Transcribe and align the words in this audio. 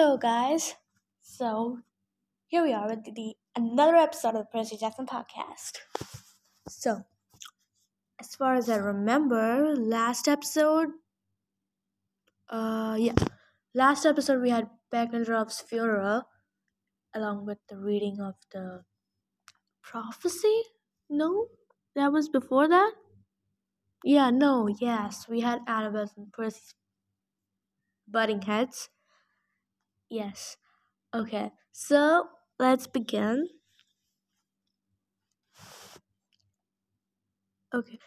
Hello, 0.00 0.16
guys. 0.16 0.76
So 1.20 1.80
here 2.46 2.62
we 2.62 2.72
are 2.72 2.88
with 2.88 3.04
the 3.04 3.34
another 3.54 3.96
episode 3.96 4.30
of 4.30 4.36
the 4.36 4.44
Percy 4.46 4.78
Jackson 4.78 5.04
podcast. 5.04 5.76
So, 6.70 7.04
as 8.18 8.34
far 8.34 8.54
as 8.54 8.70
I 8.70 8.76
remember, 8.76 9.76
last 9.76 10.26
episode, 10.26 10.88
uh, 12.48 12.96
yeah, 12.98 13.12
last 13.74 14.06
episode 14.06 14.40
we 14.40 14.48
had 14.48 14.70
Beckendorf's 14.90 15.60
funeral, 15.60 16.22
along 17.14 17.44
with 17.44 17.58
the 17.68 17.76
reading 17.76 18.22
of 18.22 18.36
the 18.52 18.84
prophecy. 19.82 20.62
No, 21.10 21.48
that 21.94 22.10
was 22.10 22.30
before 22.30 22.68
that. 22.68 22.92
Yeah, 24.02 24.30
no, 24.30 24.66
yes, 24.80 25.28
we 25.28 25.40
had 25.40 25.60
Annabeth 25.66 26.16
and 26.16 26.32
Percy's 26.32 26.74
butting 28.08 28.40
heads. 28.40 28.88
Yes. 30.10 30.56
Okay, 31.14 31.52
so 31.72 32.28
let's 32.58 32.86
begin. 32.86 33.48
Okay. 37.74 37.98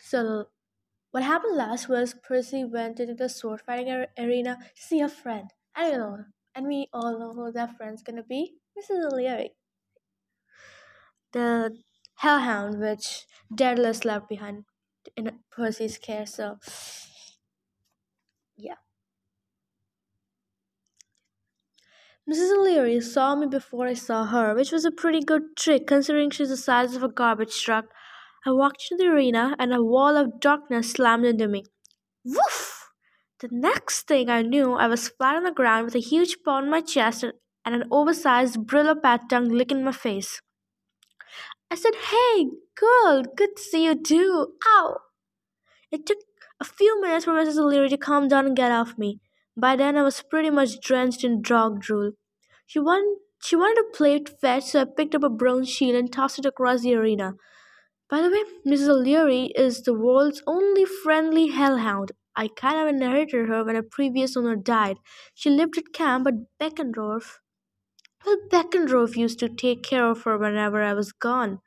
So, 0.00 0.50
what 1.12 1.22
happened 1.22 1.56
last 1.56 1.88
was 1.88 2.14
Percy 2.14 2.64
went 2.64 3.00
into 3.00 3.14
the 3.14 3.28
sword 3.28 3.62
fighting 3.62 4.06
arena 4.18 4.58
to 4.76 4.82
see 4.82 5.00
a 5.00 5.08
friend. 5.08 5.50
I 5.74 5.90
don't 5.90 6.00
know. 6.00 6.24
And 6.54 6.66
we 6.68 6.88
all 6.92 7.18
know 7.18 7.32
who 7.32 7.52
that 7.52 7.76
friend's 7.76 8.02
gonna 8.02 8.22
be 8.24 8.58
Mrs. 8.76 9.04
O'Leary. 9.06 9.56
The 11.32 11.82
hellhound 12.14 12.78
which 12.80 13.26
Daedalus 13.52 14.04
left 14.04 14.28
behind 14.28 14.64
in 15.16 15.40
Percy's 15.50 15.98
care. 15.98 16.26
So, 16.26 16.58
yeah. 18.56 18.76
Mrs. 22.32 22.56
O'Leary 22.56 22.98
saw 23.02 23.34
me 23.34 23.46
before 23.46 23.86
I 23.86 23.92
saw 23.92 24.24
her, 24.24 24.54
which 24.54 24.72
was 24.72 24.86
a 24.86 24.90
pretty 24.90 25.20
good 25.20 25.54
trick 25.54 25.86
considering 25.86 26.30
she's 26.30 26.48
the 26.48 26.56
size 26.56 26.96
of 26.96 27.02
a 27.02 27.08
garbage 27.08 27.62
truck. 27.62 27.84
I 28.46 28.52
walked 28.52 28.86
into 28.90 29.04
the 29.04 29.10
arena 29.10 29.54
and 29.58 29.70
a 29.70 29.82
wall 29.82 30.16
of 30.16 30.40
darkness 30.40 30.92
slammed 30.92 31.26
into 31.26 31.46
me. 31.46 31.64
Woof! 32.24 32.88
The 33.40 33.48
next 33.50 34.08
thing 34.08 34.30
I 34.30 34.40
knew, 34.40 34.72
I 34.72 34.86
was 34.86 35.10
flat 35.10 35.36
on 35.36 35.44
the 35.44 35.52
ground 35.52 35.84
with 35.84 35.94
a 35.94 35.98
huge 35.98 36.38
paw 36.42 36.52
on 36.52 36.70
my 36.70 36.80
chest 36.80 37.22
and 37.22 37.74
an 37.74 37.84
oversized 37.90 38.60
Brillo 38.60 38.94
pad 39.02 39.28
tongue 39.28 39.50
licking 39.50 39.84
my 39.84 39.92
face. 39.92 40.40
I 41.70 41.74
said, 41.74 41.94
Hey, 41.96 42.46
girl, 42.74 43.24
good 43.36 43.56
to 43.56 43.62
see 43.62 43.84
you 43.84 44.02
too. 44.02 44.54
Ow! 44.66 44.96
It 45.90 46.06
took 46.06 46.18
a 46.58 46.64
few 46.64 46.98
minutes 47.02 47.26
for 47.26 47.32
Mrs. 47.32 47.58
O'Leary 47.58 47.90
to 47.90 47.98
calm 47.98 48.28
down 48.28 48.46
and 48.46 48.56
get 48.56 48.72
off 48.72 48.96
me. 48.96 49.20
By 49.54 49.76
then, 49.76 49.98
I 49.98 50.02
was 50.02 50.22
pretty 50.22 50.48
much 50.48 50.80
drenched 50.80 51.24
in 51.24 51.42
dog 51.42 51.82
drool. 51.82 52.12
She, 52.72 52.78
want, 52.78 53.20
she 53.42 53.54
wanted 53.54 53.82
to 53.82 53.98
play 53.98 54.18
fetch, 54.40 54.64
so 54.64 54.80
I 54.80 54.84
picked 54.86 55.14
up 55.14 55.22
a 55.22 55.28
bronze 55.28 55.68
shield 55.68 55.94
and 55.94 56.10
tossed 56.10 56.38
it 56.38 56.46
across 56.46 56.80
the 56.80 56.94
arena. 56.94 57.34
By 58.08 58.22
the 58.22 58.30
way, 58.30 58.44
Mrs. 58.66 58.88
O'Leary 58.88 59.52
is 59.54 59.82
the 59.82 59.92
world's 59.92 60.42
only 60.46 60.86
friendly 60.86 61.48
hellhound. 61.48 62.12
I 62.34 62.48
kind 62.48 62.80
of 62.80 62.88
inherited 62.88 63.50
her 63.50 63.62
when 63.62 63.76
a 63.76 63.82
previous 63.82 64.38
owner 64.38 64.56
died. 64.56 64.96
She 65.34 65.50
lived 65.50 65.76
at 65.76 65.92
camp 65.92 66.26
at 66.26 66.34
Beckendorf. 66.58 67.40
Well, 68.24 68.38
Beckendorf 68.50 69.16
used 69.16 69.38
to 69.40 69.50
take 69.50 69.82
care 69.82 70.10
of 70.10 70.22
her 70.22 70.38
whenever 70.38 70.82
I 70.82 70.94
was 70.94 71.12
gone. 71.12 71.58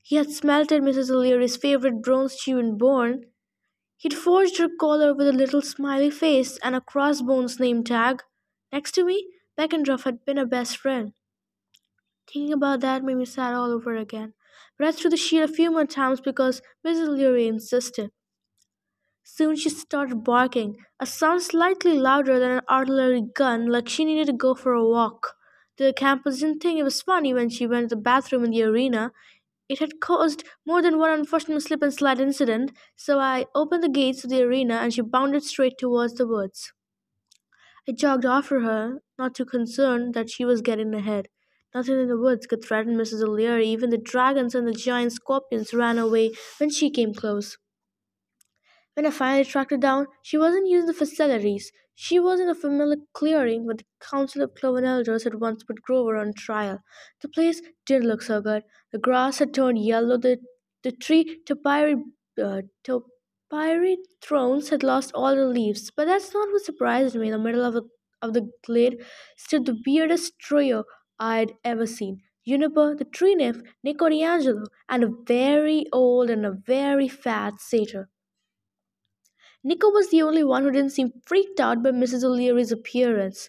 He 0.00 0.14
had 0.14 0.30
smelted 0.30 0.80
Mrs. 0.80 1.10
O'Leary's 1.10 1.56
favorite 1.56 2.02
bronze 2.02 2.36
chewing 2.36 2.78
bone 2.78 3.24
He'd 3.96 4.14
forged 4.14 4.58
her 4.58 4.68
collar 4.80 5.12
with 5.12 5.26
a 5.26 5.32
little 5.32 5.60
smiley 5.60 6.10
face 6.10 6.56
and 6.62 6.76
a 6.76 6.80
crossbones 6.80 7.58
name 7.58 7.82
tag. 7.82 8.22
Next 8.72 8.92
to 8.92 9.04
me, 9.04 9.26
Beckendorf 9.60 10.04
had 10.04 10.24
been 10.24 10.38
her 10.38 10.46
best 10.46 10.78
friend. 10.78 11.12
Thinking 12.26 12.54
about 12.54 12.80
that 12.80 13.04
made 13.04 13.16
me 13.16 13.26
sad 13.26 13.52
all 13.52 13.70
over 13.70 13.94
again. 13.94 14.32
But 14.78 14.88
I 14.88 14.92
threw 14.92 15.10
the 15.10 15.18
sheet 15.18 15.42
a 15.42 15.48
few 15.48 15.70
more 15.70 15.84
times 15.84 16.22
because 16.22 16.62
Mrs. 16.82 17.08
Leary 17.08 17.46
insisted. 17.46 18.10
Soon 19.22 19.56
she 19.56 19.68
started 19.68 20.24
barking, 20.24 20.78
a 20.98 21.04
sound 21.04 21.42
slightly 21.42 21.92
louder 21.92 22.38
than 22.38 22.52
an 22.52 22.62
artillery 22.70 23.20
gun, 23.20 23.66
like 23.66 23.86
she 23.86 24.06
needed 24.06 24.28
to 24.28 24.32
go 24.32 24.54
for 24.54 24.72
a 24.72 24.88
walk. 24.88 25.34
The 25.76 25.92
campers 25.92 26.40
didn't 26.40 26.60
think 26.60 26.78
it 26.78 26.82
was 26.84 27.02
funny 27.02 27.34
when 27.34 27.50
she 27.50 27.66
went 27.66 27.90
to 27.90 27.96
the 27.96 28.00
bathroom 28.00 28.44
in 28.44 28.52
the 28.52 28.62
arena. 28.62 29.12
It 29.68 29.80
had 29.80 30.00
caused 30.00 30.42
more 30.66 30.80
than 30.80 30.98
one 30.98 31.10
unfortunate 31.12 31.60
slip 31.60 31.82
and 31.82 31.92
slide 31.92 32.18
incident, 32.18 32.72
so 32.96 33.18
I 33.18 33.44
opened 33.54 33.82
the 33.82 33.90
gates 33.90 34.24
of 34.24 34.30
the 34.30 34.42
arena 34.42 34.76
and 34.76 34.94
she 34.94 35.02
bounded 35.02 35.42
straight 35.42 35.76
towards 35.76 36.14
the 36.14 36.26
woods. 36.26 36.72
I 37.90 37.92
jogged 37.92 38.24
after 38.24 38.60
her, 38.60 39.02
not 39.18 39.34
too 39.34 39.44
concerned 39.44 40.14
that 40.14 40.30
she 40.30 40.44
was 40.44 40.60
getting 40.60 40.94
ahead. 40.94 41.26
Nothing 41.74 41.98
in 41.98 42.06
the 42.06 42.16
woods 42.16 42.46
could 42.46 42.62
threaten 42.64 42.94
Mrs. 42.96 43.20
O'Leary. 43.20 43.66
Even 43.66 43.90
the 43.90 43.98
dragons 43.98 44.54
and 44.54 44.64
the 44.64 44.72
giant 44.72 45.10
scorpions 45.14 45.74
ran 45.74 45.98
away 45.98 46.30
when 46.60 46.70
she 46.70 46.88
came 46.88 47.12
close. 47.12 47.58
When 48.94 49.04
I 49.04 49.10
finally 49.10 49.44
tracked 49.44 49.72
her 49.72 49.76
down, 49.76 50.06
she 50.22 50.38
wasn't 50.38 50.68
using 50.68 50.86
the 50.86 50.94
facilities. 50.94 51.72
She 51.96 52.20
was 52.20 52.38
in 52.38 52.48
a 52.48 52.54
familiar 52.54 52.98
clearing 53.12 53.66
where 53.66 53.74
the 53.74 53.84
Council 53.98 54.42
of 54.42 54.54
Cloven 54.54 54.84
Elders 54.84 55.24
had 55.24 55.40
once 55.40 55.64
put 55.64 55.82
Grover 55.82 56.16
on 56.16 56.32
trial. 56.32 56.84
The 57.22 57.28
place 57.28 57.60
didn't 57.86 58.06
look 58.06 58.22
so 58.22 58.40
good. 58.40 58.62
The 58.92 58.98
grass 59.00 59.40
had 59.40 59.52
turned 59.52 59.84
yellow, 59.84 60.16
the, 60.16 60.38
the 60.84 60.92
tree 60.92 61.40
topiary, 61.44 61.96
uh, 62.40 62.62
topiary 63.50 63.98
thrones 64.22 64.68
had 64.70 64.82
lost 64.82 65.12
all 65.14 65.34
the 65.36 65.44
leaves. 65.46 65.90
But 65.90 66.06
that's 66.06 66.32
not 66.34 66.50
what 66.52 66.62
surprised 66.62 67.16
me. 67.16 67.26
In 67.28 67.32
the 67.32 67.38
middle 67.38 67.64
of, 67.64 67.76
a, 67.76 67.82
of 68.22 68.32
the 68.34 68.50
glade 68.64 69.02
stood 69.36 69.66
the 69.66 69.78
weirdest 69.86 70.38
trio 70.38 70.84
I'd 71.18 71.52
ever 71.64 71.86
seen. 71.86 72.22
Juniper, 72.46 72.94
the 72.96 73.04
tree 73.04 73.34
nymph, 73.34 73.62
Nico 73.84 74.08
di 74.08 74.22
Angelo, 74.22 74.64
and 74.88 75.04
a 75.04 75.12
very 75.26 75.86
old 75.92 76.30
and 76.30 76.46
a 76.46 76.52
very 76.52 77.08
fat 77.08 77.60
satyr. 77.60 78.08
Nico 79.64 79.88
was 79.90 80.10
the 80.10 80.20
only 80.20 80.44
one 80.44 80.64
who 80.64 80.70
didn't 80.70 80.90
seem 80.92 81.12
freaked 81.24 81.60
out 81.60 81.82
by 81.82 81.90
Mrs. 81.90 82.22
O'Leary's 82.24 82.72
appearance. 82.72 83.48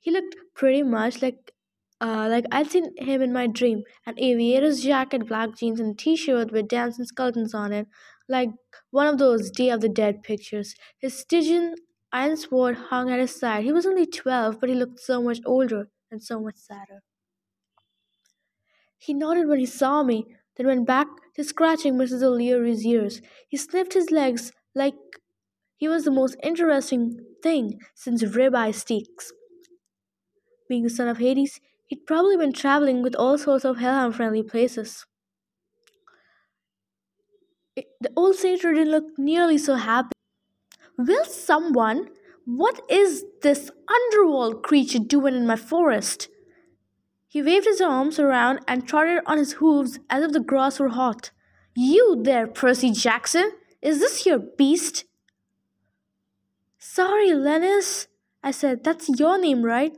He 0.00 0.10
looked 0.10 0.36
pretty 0.54 0.82
much 0.82 1.22
like 1.22 1.54
uh, 2.00 2.28
like 2.30 2.44
I'd 2.52 2.70
seen 2.70 2.94
him 2.98 3.22
in 3.22 3.32
my 3.32 3.46
dream. 3.46 3.82
An 4.06 4.18
aviator's 4.18 4.82
jacket, 4.82 5.26
black 5.28 5.56
jeans, 5.56 5.80
and 5.80 5.98
t-shirt 5.98 6.52
with 6.52 6.68
dancing 6.68 7.04
skeletons 7.04 7.54
on 7.54 7.72
it, 7.72 7.88
like 8.28 8.50
one 8.90 9.06
of 9.06 9.18
those 9.18 9.50
Day 9.50 9.70
of 9.70 9.80
the 9.80 9.88
Dead 9.88 10.22
pictures. 10.22 10.74
His 10.98 11.18
Stygian 11.18 11.74
iron 12.12 12.36
sword 12.36 12.76
hung 12.76 13.10
at 13.10 13.20
his 13.20 13.34
side. 13.38 13.64
He 13.64 13.72
was 13.72 13.86
only 13.86 14.06
twelve, 14.06 14.60
but 14.60 14.68
he 14.68 14.74
looked 14.74 15.00
so 15.00 15.22
much 15.22 15.40
older 15.46 15.90
and 16.10 16.22
so 16.22 16.40
much 16.40 16.56
sadder. 16.56 17.02
He 18.98 19.14
nodded 19.14 19.48
when 19.48 19.58
he 19.58 19.66
saw 19.66 20.04
me, 20.04 20.36
then 20.54 20.66
went 20.68 20.86
back 20.86 21.08
to 21.34 21.42
scratching 21.42 21.94
Mrs. 21.94 22.22
O'Leary's 22.22 22.86
ears. 22.86 23.20
He 23.48 23.56
sniffed 23.56 23.94
his 23.94 24.12
legs 24.12 24.52
like 24.76 24.94
he 25.76 25.88
was 25.88 26.04
the 26.04 26.12
most 26.12 26.36
interesting 26.42 27.18
thing 27.42 27.80
since 27.94 28.22
ribeye 28.22 28.74
steaks. 28.74 29.32
Being 30.70 30.84
the 30.84 30.88
son 30.90 31.06
of 31.08 31.18
Hades, 31.18 31.60
he'd 31.90 32.06
probably 32.06 32.36
been 32.36 32.52
traveling 32.52 33.02
with 33.02 33.16
all 33.16 33.36
sorts 33.36 33.64
of 33.64 33.78
hellhound 33.78 34.14
friendly 34.14 34.44
places. 34.44 35.06
It, 37.74 37.86
the 38.00 38.12
old 38.16 38.36
satyr 38.36 38.72
didn't 38.72 38.92
look 38.92 39.18
nearly 39.18 39.58
so 39.58 39.74
happy. 39.74 40.12
Will 40.96 41.24
someone, 41.24 42.08
what 42.44 42.80
is 42.88 43.24
this 43.42 43.70
underworld 43.88 44.62
creature 44.62 45.00
doing 45.00 45.34
in 45.34 45.48
my 45.48 45.56
forest? 45.56 46.28
He 47.26 47.42
waved 47.42 47.66
his 47.66 47.80
arms 47.80 48.20
around 48.20 48.60
and 48.68 48.86
trotted 48.86 49.22
on 49.26 49.38
his 49.38 49.54
hooves 49.54 49.98
as 50.08 50.22
if 50.22 50.32
the 50.32 50.40
grass 50.40 50.78
were 50.78 50.90
hot. 50.90 51.32
You 51.74 52.20
there, 52.22 52.46
Percy 52.46 52.92
Jackson! 52.92 53.50
Is 53.82 53.98
this 53.98 54.26
your 54.26 54.38
beast? 54.38 55.04
Sorry, 56.78 57.30
Leneus, 57.30 58.06
I 58.44 58.52
said. 58.52 58.84
That's 58.84 59.08
your 59.08 59.40
name, 59.40 59.62
right? 59.62 59.96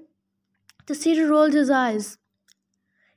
The 0.87 0.95
satyr 0.95 1.29
rolled 1.29 1.53
his 1.53 1.71
eyes. 1.71 2.19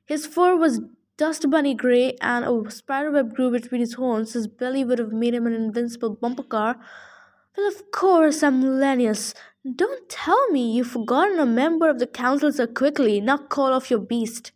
His 0.04 0.26
fur 0.26 0.56
was 0.56 0.80
dust 1.16 1.50
bunny 1.50 1.74
gray, 1.74 2.16
and 2.20 2.44
a 2.44 2.70
spiderweb 2.70 3.34
grew 3.34 3.50
between 3.50 3.80
his 3.80 3.94
horns. 3.94 4.34
His 4.34 4.46
belly 4.46 4.84
would 4.84 4.98
have 4.98 5.12
made 5.12 5.34
him 5.34 5.46
an 5.46 5.54
invincible 5.54 6.10
bumper 6.10 6.44
car. 6.44 6.76
Well, 7.56 7.66
of 7.66 7.90
course, 7.90 8.42
I'm 8.42 8.62
Leneus. 8.62 9.34
Don't 9.74 10.08
tell 10.08 10.48
me 10.50 10.72
you've 10.72 10.90
forgotten 10.90 11.40
a 11.40 11.46
member 11.46 11.88
of 11.88 11.98
the 11.98 12.06
council 12.06 12.52
so 12.52 12.66
quickly. 12.66 13.20
Now 13.20 13.38
call 13.38 13.72
off 13.72 13.90
your 13.90 13.98
beast. 13.98 14.52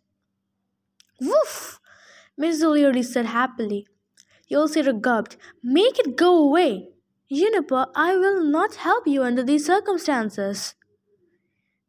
Woof! 1.19 1.79
Miss 2.37 2.63
O'Leary 2.63 3.03
said 3.03 3.25
happily. 3.25 3.87
The 4.47 4.55
old 4.55 4.71
satyr 4.71 4.93
gulped. 4.93 5.35
Make 5.61 5.99
it 5.99 6.15
go 6.15 6.37
away. 6.37 6.89
Juniper, 7.31 7.87
I 7.95 8.15
will 8.15 8.43
not 8.43 8.75
help 8.75 9.07
you 9.07 9.23
under 9.23 9.43
these 9.43 9.65
circumstances. 9.65 10.75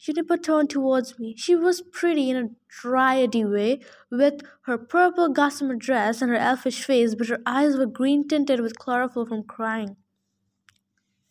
Juniper 0.03 0.37
turned 0.37 0.69
towards 0.69 1.21
me. 1.21 1.33
She 1.37 1.55
was 1.55 1.81
pretty 1.81 2.29
in 2.29 2.37
a 2.37 2.51
dryady 2.83 3.49
way, 3.49 3.79
with 4.11 4.41
her 4.63 4.77
purple 4.77 5.29
gossamer 5.29 5.77
dress 5.77 6.21
and 6.21 6.29
her 6.29 6.37
elfish 6.37 6.83
face, 6.83 7.15
but 7.15 7.29
her 7.29 7.39
eyes 7.47 7.77
were 7.77 7.87
green 7.87 8.27
tinted 8.27 8.59
with 8.59 8.81
chlorophyll 8.81 9.27
from 9.27 9.45
crying. 9.45 9.95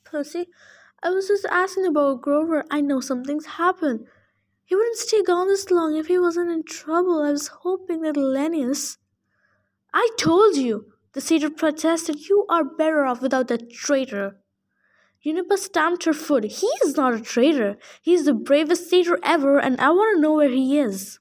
Percy. 0.06 0.48
I 1.04 1.10
was 1.10 1.28
just 1.28 1.46
asking 1.48 1.86
about 1.86 2.22
Grover. 2.22 2.64
I 2.72 2.80
know 2.80 3.02
something's 3.02 3.58
happened. 3.58 4.08
He 4.64 4.74
wouldn't 4.74 4.98
stay 4.98 5.22
gone 5.22 5.48
this 5.48 5.70
long 5.70 5.98
if 5.98 6.08
he 6.08 6.18
wasn't 6.18 6.52
in 6.52 6.64
trouble. 6.64 7.24
I 7.24 7.32
was 7.32 7.48
hoping 7.64 8.04
that 8.04 8.16
Leneus. 8.16 8.98
I 9.94 10.08
told 10.18 10.56
you, 10.56 10.94
the 11.12 11.20
satyr 11.20 11.50
protested. 11.50 12.30
You 12.30 12.46
are 12.48 12.64
better 12.64 13.04
off 13.04 13.22
without 13.22 13.50
that 13.50 13.70
traitor. 13.70 14.38
Juniper 15.24 15.58
stamped 15.58 16.06
her 16.06 16.14
foot. 16.14 16.44
He 16.46 16.68
is 16.84 16.98
not 16.98 17.14
a 17.14 17.22
traitor. 17.22 17.78
He 18.02 18.14
is 18.14 18.26
the 18.26 18.34
bravest 18.34 18.90
satyr 18.90 19.20
ever, 19.24 19.60
and 19.60 19.80
I 19.80 19.90
want 19.92 20.18
to 20.18 20.22
know 20.22 20.34
where 20.34 20.50
he 20.50 20.80
is. 20.80 21.20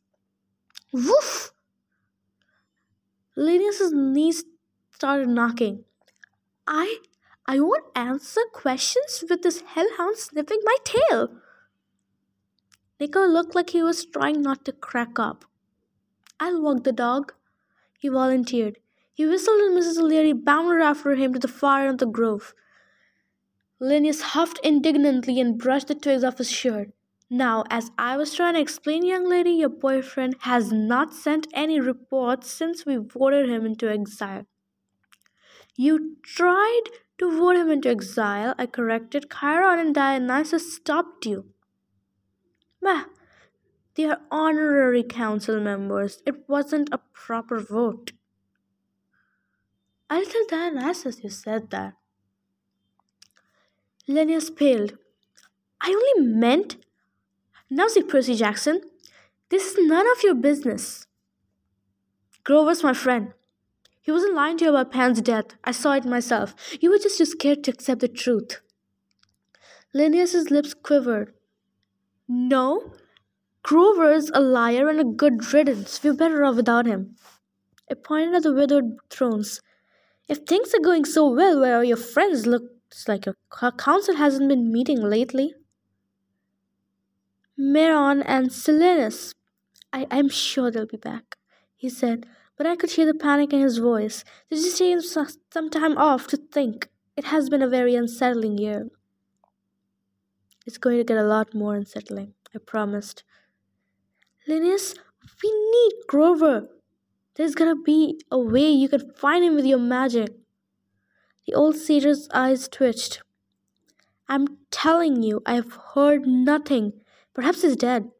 Woof! 0.92 1.52
Leneus's 3.36 3.92
knees 3.92 4.44
started 4.90 5.28
knocking. 5.28 5.84
I 6.66 6.98
I 7.46 7.58
won't 7.58 7.84
answer 7.94 8.40
questions 8.52 9.24
with 9.28 9.42
this 9.42 9.62
hellhound 9.62 10.16
sniffing 10.16 10.60
my 10.64 10.76
tail. 10.84 11.28
Nico 13.00 13.26
looked 13.26 13.54
like 13.54 13.70
he 13.70 13.82
was 13.82 14.04
trying 14.04 14.40
not 14.42 14.64
to 14.66 14.72
crack 14.72 15.18
up. 15.18 15.44
I'll 16.38 16.62
walk 16.62 16.84
the 16.84 16.92
dog, 16.92 17.32
he 17.98 18.08
volunteered. 18.08 18.78
He 19.12 19.26
whistled 19.26 19.60
and 19.60 19.76
Mrs. 19.76 19.98
O'Leary 19.98 20.32
bounded 20.32 20.80
after 20.80 21.14
him 21.14 21.32
to 21.34 21.38
the 21.38 21.66
end 21.66 21.90
of 21.90 21.98
the 21.98 22.06
grove. 22.06 22.54
Leneus 23.80 24.20
huffed 24.20 24.60
indignantly 24.62 25.40
and 25.40 25.58
brushed 25.58 25.88
the 25.88 25.94
twigs 25.94 26.22
off 26.22 26.38
his 26.38 26.50
shirt. 26.50 26.90
Now, 27.30 27.64
as 27.70 27.92
I 27.96 28.16
was 28.16 28.34
trying 28.34 28.54
to 28.54 28.60
explain, 28.60 29.06
young 29.06 29.28
lady, 29.28 29.52
your 29.52 29.68
boyfriend 29.68 30.36
has 30.40 30.72
not 30.72 31.14
sent 31.14 31.46
any 31.54 31.80
reports 31.80 32.50
since 32.50 32.84
we 32.84 32.96
voted 32.96 33.48
him 33.48 33.64
into 33.64 33.88
exile. 33.88 34.46
You 35.76 36.16
tried 36.22 36.82
to 37.18 37.30
vote 37.30 37.56
him 37.56 37.70
into 37.70 37.88
exile, 37.88 38.54
I 38.58 38.66
corrected. 38.66 39.30
Chiron 39.30 39.78
and 39.78 39.94
Dionysus 39.94 40.74
stopped 40.74 41.24
you. 41.24 41.46
Bah, 42.82 43.04
they 43.94 44.06
are 44.06 44.20
honorary 44.30 45.04
council 45.04 45.60
members. 45.60 46.22
It 46.26 46.48
wasn't 46.48 46.88
a 46.92 47.00
proper 47.12 47.60
vote. 47.60 48.12
I'll 50.10 50.24
tell 50.24 50.46
Dionysus 50.48 51.22
you 51.22 51.30
said 51.30 51.70
that. 51.70 51.94
Leneus 54.10 54.54
paled. 54.54 54.98
I 55.80 55.90
only 55.90 56.26
meant. 56.28 56.76
Now 57.70 57.86
see, 57.86 58.02
Percy 58.02 58.34
Jackson, 58.34 58.80
this 59.50 59.64
is 59.64 59.88
none 59.88 60.06
of 60.10 60.22
your 60.24 60.34
business. 60.34 61.06
Grover's 62.42 62.82
my 62.82 62.92
friend. 62.92 63.32
He 64.00 64.10
wasn't 64.10 64.34
lying 64.34 64.58
to 64.58 64.64
you 64.64 64.70
about 64.70 64.90
Pan's 64.90 65.20
death. 65.20 65.54
I 65.62 65.70
saw 65.70 65.92
it 65.92 66.04
myself. 66.04 66.54
You 66.80 66.90
were 66.90 66.98
just 66.98 67.18
too 67.18 67.24
scared 67.24 67.62
to 67.64 67.70
accept 67.70 68.00
the 68.00 68.08
truth. 68.08 68.60
Leneus's 69.94 70.50
lips 70.50 70.74
quivered. 70.74 71.32
No, 72.26 72.92
Grover's 73.62 74.30
a 74.34 74.40
liar 74.40 74.88
and 74.88 75.00
a 75.00 75.04
good 75.04 75.52
riddance. 75.52 76.02
We're 76.02 76.14
better 76.14 76.44
off 76.44 76.56
without 76.56 76.86
him. 76.86 77.16
I 77.90 77.94
pointed 77.94 78.34
at 78.34 78.42
the 78.42 78.54
withered 78.54 78.96
thrones. 79.10 79.60
If 80.28 80.38
things 80.38 80.74
are 80.74 80.80
going 80.80 81.04
so 81.04 81.30
well, 81.30 81.60
where 81.60 81.76
are 81.76 81.84
your 81.84 81.96
friends? 81.96 82.46
Looks 82.90 83.08
like 83.08 83.26
your 83.26 83.36
council 83.78 84.16
hasn't 84.16 84.48
been 84.48 84.72
meeting 84.72 85.00
lately. 85.00 85.54
Maron 87.56 88.22
and 88.22 88.48
Silenus. 88.50 89.34
I, 89.92 90.06
I'm 90.10 90.28
sure 90.28 90.70
they'll 90.70 90.86
be 90.86 90.96
back, 90.96 91.36
he 91.76 91.88
said, 91.88 92.26
but 92.56 92.66
I 92.66 92.76
could 92.76 92.90
hear 92.92 93.06
the 93.06 93.14
panic 93.14 93.52
in 93.52 93.60
his 93.60 93.78
voice. 93.78 94.24
Did 94.48 94.60
you 94.60 94.72
take 94.72 95.02
some 95.02 95.70
time 95.70 95.98
off 95.98 96.26
to 96.28 96.36
think? 96.36 96.88
It 97.16 97.26
has 97.26 97.48
been 97.48 97.62
a 97.62 97.68
very 97.68 97.94
unsettling 97.94 98.58
year. 98.58 98.88
It's 100.66 100.78
going 100.78 100.98
to 100.98 101.04
get 101.04 101.18
a 101.18 101.24
lot 101.24 101.54
more 101.54 101.74
unsettling, 101.74 102.34
I 102.54 102.58
promised. 102.58 103.24
Leneus, 104.48 104.96
we 105.42 105.50
need 105.50 105.92
Grover. 106.08 106.68
There's 107.36 107.54
gotta 107.54 107.76
be 107.76 108.20
a 108.30 108.38
way 108.38 108.70
you 108.70 108.88
can 108.88 109.12
find 109.14 109.44
him 109.44 109.54
with 109.54 109.64
your 109.64 109.78
magic. 109.78 110.39
The 111.50 111.56
old 111.56 111.74
satyr's 111.74 112.28
eyes 112.32 112.68
twitched. 112.68 113.24
I'm 114.28 114.58
telling 114.70 115.24
you, 115.24 115.42
I 115.44 115.54
have 115.54 115.72
heard 115.94 116.24
nothing. 116.24 116.92
Perhaps 117.34 117.62
he's 117.62 117.74
dead. 117.74 118.12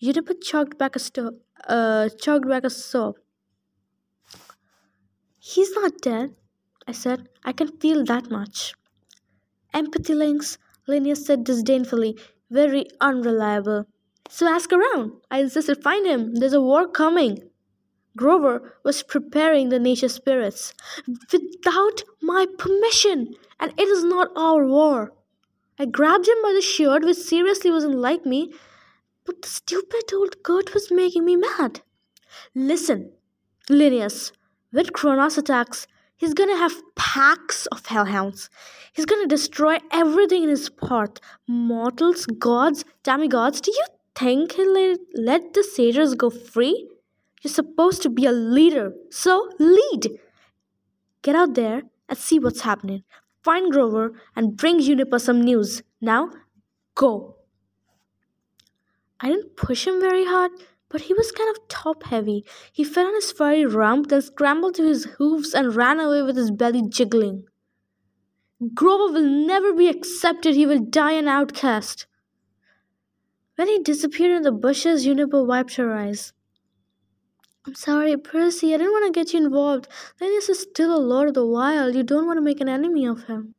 Juniper 0.00 0.34
chugged 0.34 0.78
back 0.78 0.94
a 0.94 1.00
sto- 1.00 1.40
uh, 1.66 2.08
chugged 2.20 2.48
back 2.48 2.62
a 2.62 2.70
sob. 2.70 3.16
He's 5.40 5.72
not 5.72 6.00
dead, 6.02 6.36
I 6.86 6.92
said. 6.92 7.28
I 7.44 7.52
can 7.52 7.66
feel 7.66 8.04
that 8.04 8.30
much. 8.30 8.74
Empathy 9.74 10.14
links, 10.14 10.56
Leneus 10.86 11.26
said 11.26 11.42
disdainfully. 11.42 12.16
Very 12.48 12.86
unreliable. 13.00 13.86
So 14.28 14.46
ask 14.46 14.72
around. 14.72 15.14
I 15.32 15.40
insisted, 15.40 15.82
find 15.82 16.06
him. 16.06 16.36
There's 16.36 16.52
a 16.52 16.62
war 16.62 16.86
coming. 16.86 17.42
Grover 18.16 18.74
was 18.84 19.02
preparing 19.02 19.68
the 19.68 19.78
nature 19.78 20.08
spirits 20.08 20.74
without 21.06 22.02
my 22.20 22.46
permission, 22.58 23.34
and 23.58 23.72
it 23.78 23.88
is 23.88 24.04
not 24.04 24.30
our 24.36 24.66
war. 24.66 25.12
I 25.78 25.86
grabbed 25.86 26.28
him 26.28 26.42
by 26.42 26.52
the 26.52 26.60
shirt, 26.60 27.04
which 27.04 27.16
seriously 27.16 27.70
wasn't 27.70 27.96
like 27.96 28.26
me, 28.26 28.52
but 29.24 29.40
the 29.42 29.48
stupid 29.48 30.12
old 30.12 30.42
goat 30.42 30.74
was 30.74 30.90
making 30.90 31.24
me 31.24 31.36
mad. 31.36 31.80
Listen, 32.54 33.12
Leneus, 33.70 34.32
when 34.70 34.86
Kronos 34.86 35.38
attacks, 35.38 35.86
he's 36.16 36.34
gonna 36.34 36.56
have 36.56 36.82
packs 36.94 37.66
of 37.66 37.86
hellhounds. 37.86 38.50
He's 38.92 39.06
gonna 39.06 39.26
destroy 39.26 39.78
everything 39.90 40.42
in 40.42 40.48
his 40.50 40.68
path. 40.68 41.18
Mortals, 41.46 42.26
gods, 42.26 42.84
demigods. 43.02 43.60
Do 43.60 43.70
you 43.70 43.84
think 44.14 44.52
he'll 44.52 44.96
let, 45.14 45.54
the 45.54 45.64
satyrs 45.64 46.14
go 46.14 46.30
free? 46.30 46.88
You're 47.42 47.52
supposed 47.52 48.02
to 48.02 48.10
be 48.10 48.24
a 48.24 48.32
leader, 48.32 48.92
so 49.10 49.50
lead! 49.58 50.18
Get 51.22 51.34
out 51.34 51.54
there 51.54 51.82
and 52.08 52.16
see 52.16 52.38
what's 52.38 52.60
happening. 52.60 53.02
Find 53.42 53.72
Grover 53.72 54.12
and 54.36 54.56
bring 54.56 54.80
Juniper 54.80 55.18
some 55.18 55.42
news. 55.42 55.82
Now, 56.00 56.30
go! 56.94 57.36
I 59.20 59.28
didn't 59.28 59.56
push 59.56 59.86
him 59.86 60.00
very 60.00 60.24
hard, 60.24 60.52
but 60.88 61.02
he 61.02 61.14
was 61.14 61.32
kind 61.32 61.50
of 61.50 61.68
top 61.68 62.04
heavy. 62.04 62.44
He 62.72 62.84
fell 62.84 63.06
on 63.06 63.14
his 63.14 63.32
furry 63.32 63.66
rump, 63.66 64.08
then 64.08 64.22
scrambled 64.22 64.76
to 64.76 64.84
his 64.84 65.04
hooves 65.18 65.52
and 65.52 65.74
ran 65.74 65.98
away 65.98 66.22
with 66.22 66.36
his 66.36 66.52
belly 66.52 66.82
jiggling. 66.88 67.44
Grover 68.74 69.12
will 69.12 69.28
never 69.28 69.72
be 69.72 69.88
accepted, 69.88 70.54
he 70.54 70.66
will 70.66 70.78
die 70.78 71.12
an 71.12 71.26
outcast. 71.26 72.06
When 73.56 73.66
he 73.66 73.80
disappeared 73.80 74.36
in 74.36 74.42
the 74.42 74.52
bushes, 74.52 75.04
Juniper 75.04 75.42
wiped 75.42 75.74
her 75.74 75.92
eyes. 75.92 76.32
I'm 77.64 77.76
sorry, 77.76 78.16
Percy, 78.16 78.74
I 78.74 78.78
didn't 78.78 78.92
want 78.92 79.14
to 79.14 79.20
get 79.20 79.32
you 79.32 79.44
involved. 79.44 79.86
Leneus 80.20 80.48
is 80.48 80.60
still 80.60 80.96
a 80.96 80.98
lord 80.98 81.28
of 81.28 81.34
the 81.34 81.46
wild. 81.46 81.94
You 81.94 82.02
don't 82.02 82.26
want 82.26 82.36
to 82.36 82.42
make 82.42 82.60
an 82.60 82.68
enemy 82.68 83.06
of 83.06 83.24
him. 83.24 83.54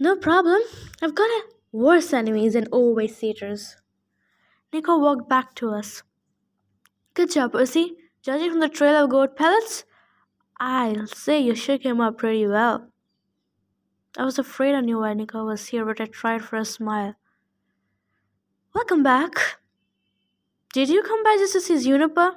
No 0.00 0.16
problem. 0.16 0.60
I've 1.00 1.14
got 1.14 1.30
a 1.30 1.44
worse 1.70 2.12
enemies 2.12 2.54
than 2.54 2.66
always 2.72 3.16
satyrs. 3.16 3.76
Nico 4.72 4.98
walked 4.98 5.28
back 5.28 5.54
to 5.56 5.70
us. 5.70 6.02
Good 7.14 7.30
job, 7.30 7.52
Percy. 7.52 7.94
Judging 8.22 8.50
from 8.50 8.60
the 8.60 8.68
trail 8.68 9.04
of 9.04 9.10
goat 9.10 9.36
pellets, 9.36 9.84
I'll 10.58 11.06
say 11.06 11.40
you 11.40 11.54
shook 11.54 11.82
him 11.82 12.00
up 12.00 12.18
pretty 12.18 12.46
well. 12.46 12.88
I 14.18 14.24
was 14.24 14.38
afraid 14.38 14.74
I 14.74 14.80
knew 14.80 14.98
why 14.98 15.14
Nico 15.14 15.44
was 15.44 15.68
here, 15.68 15.84
but 15.84 16.00
I 16.00 16.06
tried 16.06 16.42
for 16.42 16.56
a 16.56 16.64
smile. 16.64 17.14
Welcome 18.74 19.04
back. 19.04 19.55
Did 20.76 20.90
you 20.90 21.02
come 21.02 21.22
by 21.24 21.36
just 21.38 21.54
to 21.54 21.62
see 21.62 21.82
Juniper? 21.82 22.36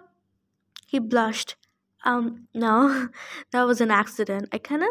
He 0.88 0.98
blushed. 0.98 1.58
Um, 2.06 2.48
no, 2.54 3.10
that 3.52 3.64
was 3.64 3.82
an 3.82 3.92
accident. 3.92 4.48
I 4.54 4.60
kinda 4.60 4.88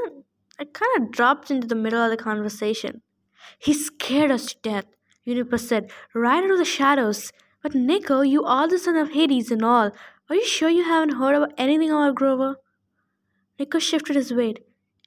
I 0.60 0.66
kinda 0.66 1.10
dropped 1.10 1.50
into 1.50 1.66
the 1.66 1.74
middle 1.74 1.98
of 1.98 2.10
the 2.10 2.22
conversation. 2.22 3.00
He 3.58 3.72
scared 3.72 4.30
us 4.30 4.48
to 4.48 4.56
death, 4.60 4.84
Juniper 5.26 5.56
said, 5.56 5.90
right 6.12 6.44
out 6.44 6.50
of 6.50 6.58
the 6.58 6.66
shadows. 6.66 7.32
But 7.62 7.74
Nico, 7.74 8.20
you 8.20 8.44
are 8.44 8.68
the 8.68 8.78
son 8.78 8.96
of 8.96 9.12
Hades 9.12 9.50
and 9.50 9.64
all. 9.64 9.92
Are 10.28 10.36
you 10.36 10.44
sure 10.44 10.68
you 10.68 10.84
haven't 10.84 11.16
heard 11.16 11.34
about 11.34 11.54
anything 11.56 11.90
about 11.90 12.16
Grover? 12.16 12.56
Nico 13.58 13.78
shifted 13.78 14.14
his 14.14 14.30
weight. 14.30 14.58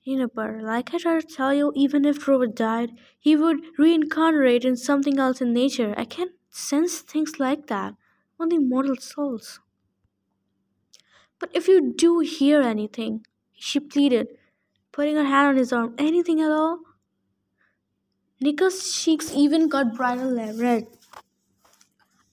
Juniper, 0.03 0.63
like 0.63 0.95
I 0.95 0.97
tried 0.97 1.21
to 1.21 1.35
tell 1.35 1.53
you, 1.53 1.71
even 1.75 2.05
if 2.05 2.25
Grover 2.25 2.47
died, 2.47 2.93
he 3.19 3.35
would 3.35 3.59
reincarnate 3.77 4.65
in 4.65 4.77
something 4.77 5.19
else 5.19 5.41
in 5.41 5.53
nature. 5.53 5.93
I 5.95 6.05
can't 6.05 6.31
sense 6.49 7.01
things 7.01 7.39
like 7.39 7.67
that 7.67 7.93
only 8.41 8.57
mortal 8.57 8.95
souls. 8.95 9.59
But 11.39 11.49
if 11.53 11.67
you 11.67 11.93
do 11.93 12.19
hear 12.19 12.61
anything, 12.61 13.25
she 13.53 13.79
pleaded, 13.79 14.27
putting 14.91 15.15
her 15.15 15.23
hand 15.23 15.49
on 15.49 15.57
his 15.57 15.71
arm, 15.73 15.95
anything 15.97 16.41
at 16.41 16.51
all? 16.51 16.79
Nico's 18.39 18.95
cheeks 18.95 19.31
even 19.35 19.69
got 19.69 19.95
brighter 19.95 20.53
red. 20.55 20.87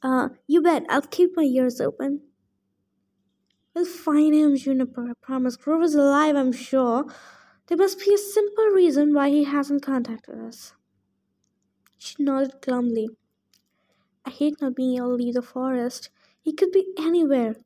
Uh, 0.02 0.28
you 0.46 0.62
bet, 0.62 0.84
I'll 0.88 1.02
keep 1.02 1.36
my 1.36 1.42
ears 1.42 1.80
open. 1.80 2.22
We'll 3.74 3.84
find 3.84 4.34
him, 4.34 4.56
Juniper, 4.56 5.10
I 5.10 5.12
promise. 5.20 5.56
Grover's 5.56 5.94
alive, 5.94 6.34
I'm 6.34 6.52
sure. 6.52 7.04
There 7.66 7.76
must 7.76 7.98
be 8.00 8.14
a 8.14 8.18
simple 8.18 8.64
reason 8.66 9.12
why 9.12 9.28
he 9.28 9.44
hasn't 9.44 9.82
contacted 9.82 10.38
us. 10.38 10.72
She 11.98 12.14
nodded 12.18 12.54
glumly. 12.62 13.17
Hate 14.38 14.60
not 14.60 14.76
being 14.76 14.96
able 14.96 15.08
to 15.08 15.14
leave 15.24 15.34
the 15.34 15.42
forest. 15.42 16.10
He 16.40 16.52
could 16.52 16.70
be 16.70 16.86
anywhere. 16.96 17.56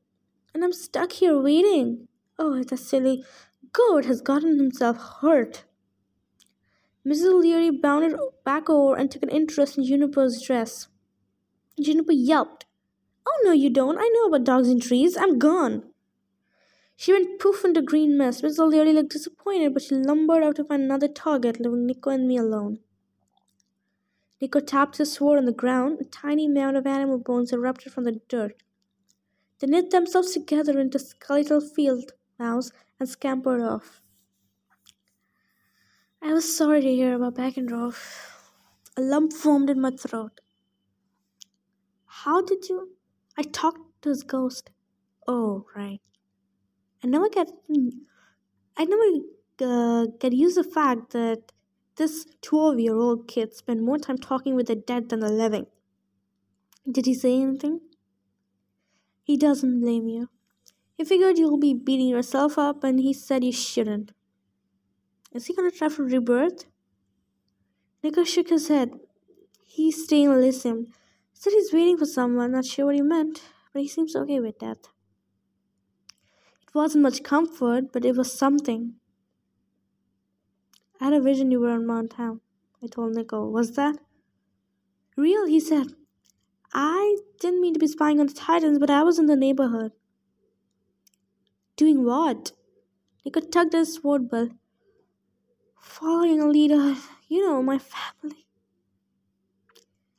And 0.55 0.65
I'm 0.65 0.73
stuck 0.73 1.13
here 1.13 1.39
waiting. 1.39 2.09
Oh, 2.39 2.63
that 2.63 2.77
silly 2.79 3.25
goat 3.75 4.07
has 4.07 4.23
gotten 4.23 4.57
himself 4.57 4.97
hurt. 5.21 5.65
Mrs. 7.07 7.43
Leary 7.43 7.71
bounded 7.71 8.19
back 8.43 8.71
over 8.71 8.97
and 8.97 9.11
took 9.11 9.23
an 9.23 9.29
interest 9.29 9.77
in 9.77 9.85
Juniper's 9.85 10.41
dress. 10.41 10.89
Juniper 11.79 12.13
yelped. 12.13 12.65
Oh, 13.27 13.41
no, 13.45 13.53
you 13.53 13.69
don't. 13.69 13.99
I 13.99 14.09
know 14.15 14.27
about 14.27 14.45
dogs 14.45 14.69
and 14.69 14.81
trees. 14.81 15.15
I'm 15.17 15.39
gone. 15.39 15.83
She 16.97 17.13
went 17.13 17.39
poof 17.39 17.67
into 17.67 17.83
green 17.83 18.17
mist. 18.17 18.43
Mrs. 18.43 18.61
O'Leary 18.61 18.95
looked 18.95 19.13
disappointed, 19.13 19.75
but 19.75 19.83
she 19.83 19.95
lumbered 19.95 20.43
out 20.43 20.57
to 20.57 20.65
find 20.65 20.85
another 20.85 21.09
target, 21.09 21.61
leaving 21.61 21.87
Nico 21.87 22.11
and 22.11 22.27
me 22.27 22.39
alone. 22.39 22.79
Nico 24.43 24.59
tapped 24.59 24.97
his 24.97 25.13
sword 25.13 25.39
on 25.39 25.45
the 25.45 25.53
ground. 25.53 26.01
A 26.01 26.05
tiny 26.05 26.49
mound 26.49 26.77
of 26.77 26.85
animal 26.85 27.17
bones 27.17 27.53
erupted 27.53 27.93
from 27.93 28.03
the 28.03 28.21
dirt. 28.29 28.65
They 29.61 29.69
knit 29.69 29.93
themselves 29.93 30.33
together 30.33 30.81
into 30.81 30.99
skeletal 30.99 31.61
field 31.61 32.11
mouse 32.41 32.73
and 32.99 33.09
scampered 33.09 33.61
off. 33.61 34.03
I 36.21 36.33
was 36.33 36.57
sorry 36.57 36.81
to 36.81 36.89
hear 36.93 37.15
about 37.15 37.37
Beckendorf. 37.37 37.97
A 38.97 39.01
lump 39.01 39.33
formed 39.33 39.71
in 39.71 39.81
my 39.81 39.93
throat. 39.93 40.41
How 42.07 42.43
did 42.43 42.69
you? 42.69 42.97
I 43.39 43.43
talked 43.43 44.03
to 44.03 44.09
his 44.09 44.25
ghost. 44.25 44.71
Oh, 45.29 45.67
right. 45.77 46.01
I 47.05 47.07
never 47.07 47.29
get. 47.29 47.49
I 48.77 48.85
never 48.87 49.09
uh, 49.61 50.07
get 50.19 50.33
used 50.33 50.57
to 50.57 50.65
the 50.65 50.69
fact 50.69 51.13
that 51.13 51.52
this 51.97 52.27
12 52.41 52.79
year 52.81 52.97
old 52.97 53.29
kid 53.29 53.55
spent 53.55 53.83
more 53.83 53.99
time 53.99 54.19
talking 54.19 54.55
with 54.55 54.67
the 54.67 54.75
dead 54.75 55.09
than 55.09 55.21
the 55.21 55.31
living. 55.31 55.67
Did 56.91 57.07
he 57.07 57.15
say 57.15 57.41
anything? 57.41 57.81
He 59.23 59.37
doesn't 59.37 59.81
blame 59.81 60.09
you. 60.09 60.29
He 60.95 61.05
figured 61.05 61.39
you'll 61.39 61.59
be 61.59 61.75
beating 61.75 62.09
yourself 62.09 62.59
up 62.59 62.83
and 62.83 63.01
he 63.01 63.13
said 63.13 63.45
you 63.45 63.53
shouldn't. 63.53 64.13
Is 65.33 65.47
he 65.47 65.55
gonna 65.55 65.71
try 65.71 65.89
for 65.89 66.05
rebirth? 66.05 66.65
Nico 68.03 68.25
shook 68.25 68.49
his 68.49 68.69
head. 68.69 68.91
He's 69.65 70.05
staying 70.05 70.31
Elysium. 70.31 70.87
Said 71.33 71.53
he's 71.53 71.73
waiting 71.73 71.97
for 71.97 72.07
someone, 72.07 72.53
not 72.53 72.65
sure 72.65 72.87
what 72.87 72.95
he 72.95 73.03
meant, 73.03 73.43
but 73.73 73.83
he 73.83 73.89
seems 73.89 74.15
okay 74.15 74.41
with 74.41 74.59
that. 74.59 74.89
It 76.67 76.75
wasn't 76.75 77.03
much 77.03 77.23
comfort, 77.23 77.93
but 77.93 78.05
it 78.05 78.17
was 78.17 78.33
something. 78.33 78.95
I 81.03 81.07
had 81.07 81.15
a 81.15 81.21
vision 81.21 81.51
you 81.51 81.59
were 81.59 81.71
on 81.71 81.85
Mount 81.85 82.13
Tam, 82.13 82.41
I 82.81 82.87
told 82.87 83.17
Nico. 83.17 83.45
Was 83.45 83.73
that? 83.73 83.97
Real, 85.17 85.47
he 85.47 85.59
said. 85.59 85.97
I 86.73 87.17
didn't 87.41 87.61
mean 87.61 87.75
to 87.75 87.81
be 87.81 87.89
spying 87.89 88.21
on 88.21 88.29
the 88.29 88.33
Titans, 88.33 88.79
but 88.79 88.89
I 88.89 89.03
was 89.03 89.19
in 89.19 89.27
the 89.27 89.35
neighborhood. 89.35 89.91
Doing 91.75 92.05
what? 92.05 92.53
Nico 93.25 93.41
tugged 93.41 93.73
his 93.73 93.95
sword 93.95 94.31
belt. 94.31 94.53
Following 95.81 96.41
a 96.41 96.47
leader, 96.47 96.95
you 97.27 97.45
know, 97.45 97.61
my 97.65 97.79
family. 97.79 98.47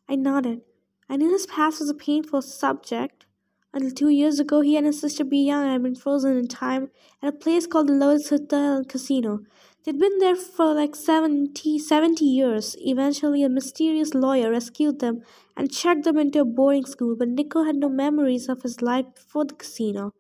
I 0.10 0.16
nodded. 0.16 0.64
I 1.08 1.16
knew 1.16 1.32
his 1.32 1.46
past 1.46 1.80
was 1.80 1.90
a 1.90 1.94
painful 1.94 2.42
subject. 2.42 3.26
Until 3.74 3.92
two 3.92 4.10
years 4.10 4.38
ago, 4.38 4.60
he 4.60 4.76
and 4.76 4.86
his 4.86 5.00
sister 5.00 5.24
Bianca 5.24 5.72
had 5.72 5.82
been 5.82 5.96
frozen 5.96 6.36
in 6.36 6.50
time 6.50 6.92
at 7.22 7.30
a 7.30 7.38
place 7.38 7.68
called 7.68 7.88
the 7.88 7.94
Lotus 7.94 8.30
Hotel 8.30 8.76
and 8.76 8.90
Casino. 8.90 9.40
They'd 9.84 10.00
been 10.00 10.18
there 10.20 10.36
for 10.36 10.74
like 10.74 10.96
70, 10.96 11.78
70 11.80 12.26
years. 12.26 12.76
Eventually, 12.80 13.44
a 13.44 13.50
mysterious 13.50 14.14
lawyer 14.14 14.50
rescued 14.50 15.00
them 15.00 15.24
and 15.58 15.72
checked 15.72 16.04
them 16.06 16.18
into 16.18 16.42
a 16.42 16.46
boarding 16.46 16.86
school, 16.86 17.16
but 17.18 17.28
Nico 17.28 17.64
had 17.64 17.76
no 17.76 17.90
memories 17.90 18.48
of 18.48 18.62
his 18.62 18.82
life 18.82 19.06
before 19.14 19.46
the 19.46 19.56
casino. 19.56 20.14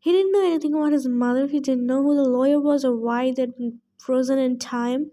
He 0.00 0.12
didn't 0.12 0.32
know 0.32 0.46
anything 0.46 0.74
about 0.74 0.92
his 0.92 1.06
mother, 1.06 1.46
he 1.46 1.60
didn't 1.60 1.86
know 1.86 2.02
who 2.02 2.14
the 2.14 2.22
lawyer 2.22 2.58
was 2.58 2.84
or 2.84 2.96
why 2.96 3.32
they'd 3.32 3.56
been 3.56 3.80
frozen 3.98 4.38
in 4.38 4.58
time 4.58 5.10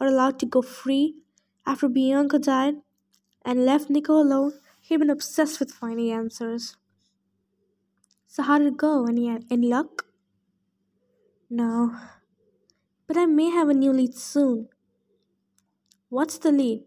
or 0.00 0.06
allowed 0.06 0.38
to 0.38 0.46
go 0.46 0.62
free 0.62 1.16
after 1.66 1.88
Bianca 1.88 2.38
died 2.38 2.76
and 3.44 3.66
left 3.66 3.90
Nico 3.90 4.14
alone 4.14 4.54
He'd 4.90 4.98
been 4.98 5.10
obsessed 5.10 5.60
with 5.60 5.70
finding 5.70 6.10
answers. 6.10 6.76
So 8.26 8.42
how 8.42 8.58
did 8.58 8.68
it 8.68 8.76
go? 8.76 9.06
Any 9.06 9.28
any 9.50 9.68
luck? 9.68 10.06
No. 11.48 11.94
But 13.10 13.18
I 13.18 13.26
may 13.26 13.50
have 13.50 13.68
a 13.68 13.74
new 13.74 13.92
lead 13.92 14.14
soon. 14.14 14.68
What's 16.10 16.38
the 16.38 16.52
lead? 16.52 16.84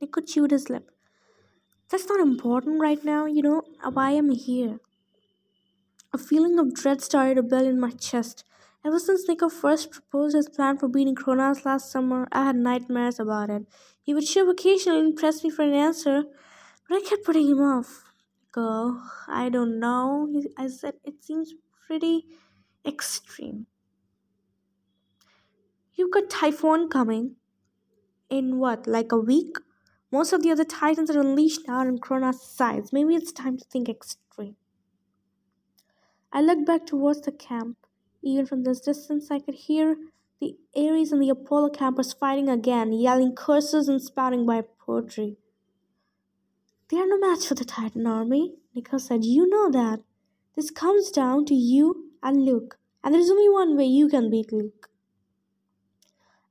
Nico 0.00 0.22
chewed 0.22 0.50
his 0.50 0.70
lip. 0.70 0.90
That's 1.90 2.08
not 2.08 2.20
important 2.20 2.80
right 2.80 3.04
now, 3.04 3.26
you 3.26 3.42
know 3.42 3.60
uh, 3.84 3.90
why 3.90 4.12
I'm 4.12 4.30
here. 4.30 4.78
A 6.14 6.16
feeling 6.16 6.58
of 6.58 6.72
dread 6.72 7.02
started 7.02 7.34
to 7.34 7.42
build 7.42 7.66
in 7.66 7.78
my 7.78 7.90
chest. 7.90 8.44
Ever 8.82 8.98
since 8.98 9.28
Nico 9.28 9.50
first 9.50 9.90
proposed 9.90 10.34
his 10.34 10.48
plan 10.48 10.78
for 10.78 10.88
beating 10.88 11.14
Kronos 11.14 11.66
last 11.66 11.92
summer, 11.92 12.26
I 12.32 12.46
had 12.46 12.56
nightmares 12.56 13.20
about 13.20 13.50
it. 13.50 13.66
He 14.00 14.14
would 14.14 14.26
show 14.26 14.48
occasionally 14.48 15.00
and 15.00 15.16
press 15.16 15.44
me 15.44 15.50
for 15.50 15.64
an 15.64 15.74
answer, 15.74 16.24
but 16.88 16.96
I 16.96 17.06
kept 17.06 17.26
putting 17.26 17.48
him 17.48 17.60
off. 17.60 18.04
Go, 18.52 19.02
I 19.28 19.50
don't 19.50 19.78
know. 19.78 20.32
I 20.56 20.68
said 20.68 20.94
it 21.04 21.22
seems 21.22 21.52
pretty 21.86 22.24
extreme. 22.86 23.66
You've 25.96 26.12
got 26.12 26.28
Typhon 26.28 26.88
coming. 26.88 27.36
In 28.28 28.58
what, 28.58 28.86
like 28.86 29.12
a 29.12 29.18
week? 29.18 29.56
Most 30.12 30.34
of 30.34 30.42
the 30.42 30.50
other 30.50 30.64
Titans 30.64 31.10
are 31.10 31.20
unleashed 31.20 31.66
now 31.66 31.78
on 31.78 31.98
Kronos' 31.98 32.42
sides. 32.42 32.92
Maybe 32.92 33.14
it's 33.14 33.32
time 33.32 33.56
to 33.56 33.64
think 33.64 33.88
extreme. 33.88 34.56
I 36.30 36.42
looked 36.42 36.66
back 36.66 36.84
towards 36.84 37.22
the 37.22 37.32
camp. 37.32 37.78
Even 38.22 38.44
from 38.44 38.64
this 38.64 38.80
distance, 38.80 39.30
I 39.30 39.38
could 39.38 39.54
hear 39.54 39.96
the 40.38 40.56
Ares 40.76 41.12
and 41.12 41.22
the 41.22 41.30
Apollo 41.30 41.70
campers 41.70 42.12
fighting 42.12 42.50
again, 42.50 42.92
yelling 42.92 43.34
curses 43.34 43.88
and 43.88 44.02
spouting 44.02 44.44
by 44.44 44.62
poetry. 44.78 45.38
They 46.90 46.98
are 46.98 47.06
no 47.06 47.18
match 47.18 47.46
for 47.46 47.54
the 47.54 47.64
Titan 47.64 48.06
army. 48.06 48.56
Nico 48.74 48.98
said, 48.98 49.24
You 49.24 49.48
know 49.48 49.70
that. 49.70 50.00
This 50.56 50.70
comes 50.70 51.10
down 51.10 51.46
to 51.46 51.54
you 51.54 52.10
and 52.22 52.44
Luke, 52.44 52.78
and 53.02 53.14
there's 53.14 53.30
only 53.30 53.48
one 53.48 53.76
way 53.76 53.86
you 53.86 54.08
can 54.08 54.30
beat 54.30 54.52
Luke. 54.52 54.90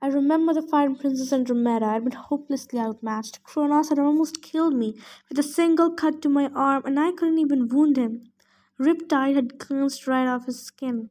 I 0.05 0.09
remember 0.09 0.53
the 0.53 0.61
in 0.83 0.97
Princess 0.97 1.33
Andromeda. 1.33 1.87
I'd 1.87 2.03
been 2.03 2.13
hopelessly 2.13 2.77
outmatched. 2.77 3.41
Kronos 3.43 3.89
had 3.89 3.97
almost 3.97 4.43
killed 4.43 4.75
me 4.75 4.99
with 5.27 5.39
a 5.39 5.41
single 5.41 5.89
cut 5.89 6.21
to 6.21 6.29
my 6.29 6.51
arm, 6.53 6.83
and 6.85 6.99
I 6.99 7.11
couldn't 7.11 7.39
even 7.39 7.67
wound 7.67 7.97
him. 7.97 8.29
Riptide 8.79 9.33
had 9.33 9.57
glanced 9.57 10.05
right 10.05 10.27
off 10.27 10.45
his 10.45 10.61
skin. 10.61 11.09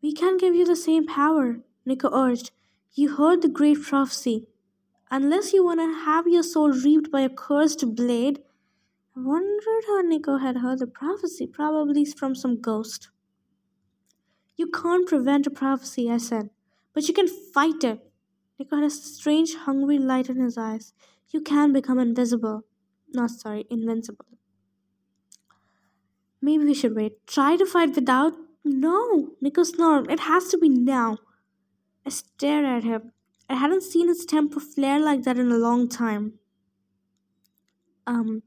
We 0.00 0.14
can't 0.14 0.40
give 0.40 0.54
you 0.54 0.64
the 0.64 0.74
same 0.74 1.06
power, 1.06 1.60
Nico 1.84 2.08
urged. 2.14 2.50
You 2.94 3.16
heard 3.16 3.42
the 3.42 3.48
great 3.48 3.82
prophecy 3.82 4.48
unless 5.10 5.52
you 5.52 5.62
want 5.62 5.80
to 5.80 6.04
have 6.06 6.26
your 6.26 6.44
soul 6.44 6.72
reaped 6.72 7.10
by 7.10 7.20
a 7.20 7.28
cursed 7.28 7.94
blade. 7.94 8.38
I 9.14 9.20
wondered 9.20 9.84
how 9.86 10.00
Nico 10.00 10.38
had 10.38 10.56
heard 10.56 10.78
the 10.78 10.86
prophecy, 10.86 11.46
probably 11.46 12.06
from 12.06 12.34
some 12.34 12.58
ghost. 12.58 13.10
You 14.58 14.66
can't 14.66 15.06
prevent 15.08 15.46
a 15.46 15.50
prophecy, 15.50 16.10
I 16.10 16.18
said, 16.18 16.50
but 16.92 17.06
you 17.06 17.14
can 17.14 17.28
fight 17.28 17.84
it. 17.84 18.00
Nico 18.58 18.74
had 18.74 18.84
a 18.84 18.90
strange, 18.90 19.54
hungry 19.54 19.98
light 19.98 20.28
in 20.28 20.40
his 20.40 20.58
eyes. 20.58 20.92
You 21.30 21.40
can 21.40 21.72
become 21.72 22.00
invisible. 22.00 22.64
Not 23.14 23.30
sorry, 23.30 23.66
invincible. 23.70 24.26
Maybe 26.42 26.64
we 26.64 26.74
should 26.74 26.96
wait. 26.96 27.24
Try 27.28 27.56
to 27.56 27.64
fight 27.64 27.94
without. 27.94 28.32
No, 28.64 29.30
Nico 29.40 29.62
snarled. 29.62 30.10
It 30.10 30.20
has 30.20 30.48
to 30.48 30.58
be 30.58 30.68
now. 30.68 31.18
I 32.04 32.10
stared 32.10 32.64
at 32.64 32.82
him. 32.82 33.12
I 33.48 33.54
hadn't 33.54 33.84
seen 33.84 34.08
his 34.08 34.26
temper 34.26 34.58
flare 34.58 34.98
like 34.98 35.22
that 35.22 35.38
in 35.38 35.52
a 35.52 35.56
long 35.56 35.88
time. 35.88 36.34
Um, 38.08 38.42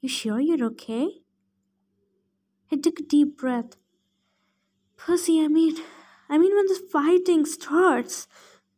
you 0.00 0.08
sure 0.08 0.38
you're 0.38 0.64
okay? 0.66 1.22
He 2.68 2.76
took 2.76 3.00
a 3.00 3.02
deep 3.02 3.36
breath. 3.36 3.76
Percy, 4.96 5.40
I 5.40 5.48
mean, 5.48 5.76
I 6.28 6.38
mean, 6.38 6.54
when 6.54 6.66
the 6.66 6.80
fighting 6.90 7.44
starts, 7.44 8.26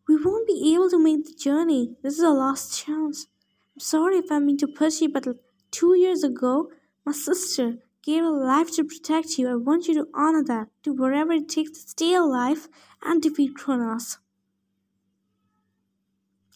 we 0.07 0.17
won't 0.17 0.47
be 0.47 0.75
able 0.75 0.91
to 0.91 1.03
make 1.03 1.25
the 1.25 1.35
journey. 1.35 1.97
This 2.03 2.19
is 2.19 2.25
our 2.25 2.35
last 2.35 2.85
chance. 2.85 3.27
I'm 3.75 3.81
sorry 3.81 4.17
if 4.17 4.31
I'm 4.31 4.47
being 4.47 4.59
too 4.59 4.69
pushy, 4.69 5.11
but 5.11 5.27
two 5.71 5.95
years 5.95 6.25
ago, 6.25 6.71
my 7.07 7.13
sister 7.13 7.79
gave 8.03 8.25
her 8.25 8.31
life 8.31 8.75
to 8.75 8.85
protect 8.85 9.39
you. 9.39 9.49
I 9.49 9.55
want 9.55 9.87
you 9.87 9.95
to 9.95 10.09
honor 10.15 10.43
that. 10.45 10.69
Do 10.83 10.93
whatever 10.93 11.33
it 11.33 11.49
takes 11.49 11.71
to 11.73 11.89
stay 11.91 12.15
alive 12.15 12.69
and 13.03 13.23
defeat 13.23 13.55
Kronos. 13.55 14.19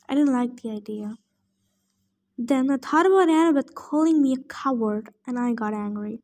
I 0.09 0.15
didn't 0.15 0.33
like 0.33 0.61
the 0.61 0.71
idea. 0.71 1.17
Then 2.37 2.71
I 2.71 2.77
thought 2.77 3.07
about 3.07 3.29
Annabeth 3.29 3.75
calling 3.75 4.21
me 4.21 4.35
a 4.35 4.43
coward, 4.49 5.11
and 5.27 5.39
I 5.39 5.53
got 5.53 5.75
angry. 5.75 6.23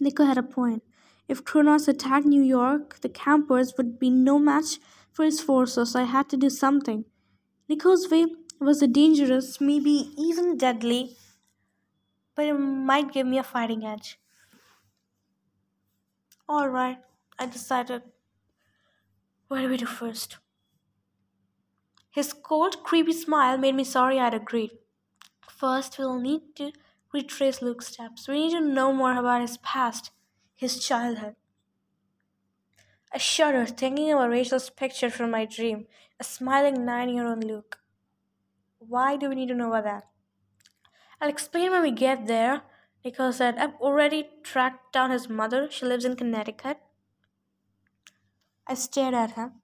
Nico 0.00 0.24
had 0.24 0.38
a 0.38 0.42
point. 0.42 0.82
If 1.28 1.44
Kronos 1.44 1.88
attacked 1.88 2.26
New 2.26 2.42
York, 2.42 3.00
the 3.00 3.08
campers 3.08 3.74
would 3.76 3.98
be 3.98 4.10
no 4.10 4.38
match 4.38 4.78
for 5.10 5.24
his 5.24 5.40
forces, 5.40 5.92
so 5.92 6.00
I 6.00 6.04
had 6.04 6.28
to 6.30 6.36
do 6.36 6.50
something. 6.50 7.04
Nico's 7.68 8.08
way 8.10 8.26
was 8.60 8.82
a 8.82 8.86
dangerous, 8.86 9.60
maybe 9.60 10.12
even 10.18 10.56
deadly, 10.56 11.16
but 12.34 12.46
it 12.46 12.54
might 12.54 13.12
give 13.12 13.26
me 13.26 13.38
a 13.38 13.42
fighting 13.42 13.84
edge. 13.84 14.18
Alright, 16.48 16.98
I 17.38 17.46
decided. 17.46 18.02
What 19.48 19.60
do 19.60 19.68
we 19.68 19.76
do 19.76 19.86
first? 19.86 20.38
His 22.10 22.32
cold, 22.32 22.82
creepy 22.82 23.12
smile 23.12 23.56
made 23.56 23.74
me 23.74 23.84
sorry 23.84 24.18
I'd 24.18 24.34
agreed. 24.34 24.72
First, 25.48 25.98
we'll 25.98 26.18
need 26.18 26.56
to 26.56 26.72
retrace 27.12 27.62
Luke's 27.62 27.86
steps. 27.88 28.28
We 28.28 28.46
need 28.46 28.52
to 28.52 28.60
know 28.60 28.92
more 28.92 29.16
about 29.16 29.40
his 29.40 29.56
past, 29.58 30.10
his 30.62 30.78
childhood. 30.78 31.34
I 33.12 33.18
shudder 33.18 33.66
thinking 33.66 34.12
about 34.12 34.30
Rachel's 34.30 34.70
picture 34.70 35.10
from 35.10 35.32
my 35.32 35.44
dream, 35.44 35.86
a 36.20 36.24
smiling 36.24 36.84
nine 36.84 37.08
year 37.08 37.26
old 37.26 37.42
Luke. 37.42 37.80
Why 38.78 39.16
do 39.16 39.28
we 39.28 39.34
need 39.34 39.48
to 39.48 39.54
know 39.54 39.72
about 39.72 39.84
that? 39.84 40.04
I'll 41.20 41.28
explain 41.28 41.72
when 41.72 41.82
we 41.82 41.90
get 41.90 42.26
there, 42.26 42.62
Nico 43.04 43.32
said. 43.32 43.58
I've 43.58 43.74
already 43.80 44.30
tracked 44.44 44.92
down 44.92 45.10
his 45.10 45.28
mother. 45.28 45.68
She 45.68 45.84
lives 45.84 46.04
in 46.04 46.14
Connecticut. 46.14 46.78
I 48.66 48.74
stared 48.74 49.14
at 49.14 49.32
him. 49.32 49.62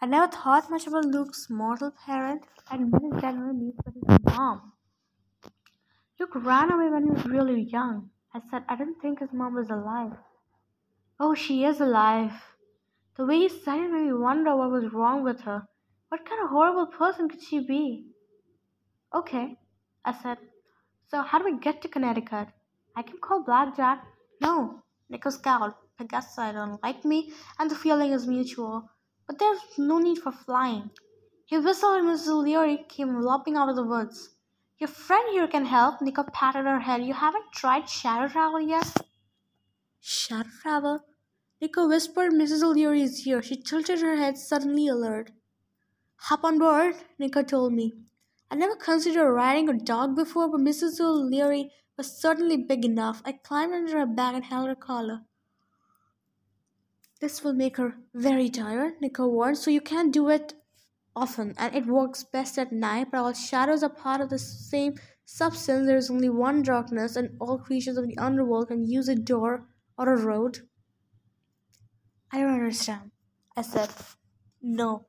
I 0.00 0.06
never 0.06 0.30
thought 0.30 0.70
much 0.70 0.86
about 0.86 1.06
Luke's 1.06 1.48
mortal 1.48 1.90
parent. 1.90 2.44
I'd 2.70 2.80
met 2.80 3.02
his 3.02 3.20
generally, 3.22 3.72
but 3.82 3.94
his 3.94 4.18
mom. 4.24 4.72
Luke 6.20 6.34
ran 6.34 6.70
away 6.70 6.90
when 6.90 7.04
he 7.04 7.10
was 7.12 7.24
really 7.24 7.62
young. 7.62 8.10
I 8.34 8.40
said 8.50 8.64
I 8.68 8.76
didn't 8.76 9.00
think 9.00 9.20
his 9.20 9.32
mom 9.32 9.54
was 9.54 9.70
alive. 9.70 10.16
Oh, 11.18 11.34
she 11.34 11.64
is 11.64 11.80
alive. 11.80 12.32
The 13.16 13.24
way 13.24 13.38
he 13.38 13.48
said 13.48 13.78
it 13.78 13.90
made 13.90 14.06
me 14.06 14.12
wonder 14.12 14.54
what 14.54 14.70
was 14.70 14.92
wrong 14.92 15.24
with 15.24 15.40
her. 15.40 15.66
What 16.08 16.24
kind 16.24 16.42
of 16.42 16.50
horrible 16.50 16.86
person 16.86 17.28
could 17.28 17.42
she 17.42 17.60
be? 17.66 18.12
Okay, 19.14 19.56
I 20.04 20.12
said. 20.12 20.38
So 21.08 21.22
how 21.22 21.38
do 21.38 21.44
we 21.44 21.58
get 21.58 21.82
to 21.82 21.88
Connecticut? 21.88 22.48
I 22.94 23.02
can 23.02 23.18
call 23.18 23.42
Blackjack. 23.42 24.04
No, 24.40 24.82
Nico 25.08 25.30
scowled. 25.30 25.74
I 25.98 26.04
guess 26.04 26.38
I 26.38 26.52
don't 26.52 26.82
like 26.82 27.04
me, 27.04 27.32
and 27.58 27.70
the 27.70 27.74
feeling 27.74 28.12
is 28.12 28.26
mutual. 28.26 28.90
But 29.26 29.38
there's 29.38 29.60
no 29.78 29.98
need 29.98 30.18
for 30.18 30.32
flying. 30.32 30.90
He 31.46 31.58
whistled 31.58 31.98
and 31.98 32.08
Mrs. 32.08 32.28
O'Leary 32.28 32.84
came 32.88 33.20
lopping 33.20 33.56
out 33.56 33.68
of 33.68 33.76
the 33.76 33.82
woods. 33.82 34.36
Your 34.78 34.88
friend 34.88 35.28
here 35.32 35.48
can 35.48 35.64
help, 35.64 36.00
Nico 36.00 36.22
patted 36.22 36.64
her 36.64 36.78
head. 36.78 37.04
You 37.04 37.14
haven't 37.14 37.52
tried 37.52 37.88
shadow 37.88 38.28
travel 38.28 38.60
yet? 38.60 38.96
Shadow 39.98 40.48
travel? 40.62 41.00
Nico 41.60 41.88
whispered 41.88 42.32
Mrs. 42.32 42.62
O'Leary's 42.62 43.26
ear. 43.26 43.42
She 43.42 43.60
tilted 43.60 44.00
her 44.00 44.16
head, 44.16 44.38
suddenly 44.38 44.86
alert. 44.86 45.32
Hop 46.22 46.44
on 46.44 46.58
board, 46.58 46.94
Nico 47.18 47.42
told 47.42 47.72
me. 47.72 47.92
I 48.52 48.54
never 48.54 48.76
considered 48.76 49.32
riding 49.32 49.68
a 49.68 49.72
dog 49.74 50.14
before, 50.14 50.48
but 50.48 50.60
Mrs. 50.60 51.00
O'Leary 51.00 51.72
was 51.96 52.16
certainly 52.16 52.56
big 52.56 52.84
enough. 52.84 53.20
I 53.24 53.32
climbed 53.32 53.74
under 53.74 53.98
her 53.98 54.06
back 54.06 54.34
and 54.34 54.44
held 54.44 54.68
her 54.68 54.76
collar. 54.76 55.22
This 57.20 57.42
will 57.42 57.52
make 57.52 57.78
her 57.78 57.96
very 58.14 58.48
tired, 58.48 59.00
Nico 59.00 59.26
warned, 59.26 59.58
so 59.58 59.72
you 59.72 59.80
can't 59.80 60.12
do 60.12 60.28
it 60.28 60.54
often, 61.14 61.54
and 61.58 61.74
it 61.74 61.86
works 61.86 62.24
best 62.24 62.58
at 62.58 62.72
night, 62.72 63.08
but 63.10 63.18
all 63.18 63.32
shadows 63.32 63.82
are 63.82 63.88
part 63.88 64.20
of 64.20 64.30
the 64.30 64.38
same 64.38 64.94
substance. 65.24 65.86
There 65.86 65.96
is 65.96 66.10
only 66.10 66.28
one 66.28 66.62
darkness, 66.62 67.16
and 67.16 67.36
all 67.40 67.58
creatures 67.58 67.96
of 67.96 68.06
the 68.06 68.18
underworld 68.18 68.68
can 68.68 68.86
use 68.86 69.08
a 69.08 69.14
door 69.14 69.66
or 69.96 70.12
a 70.12 70.20
road. 70.20 70.60
I 72.30 72.40
don't 72.40 72.54
understand, 72.54 73.10
I 73.56 73.62
said. 73.62 73.90
No, 74.62 75.06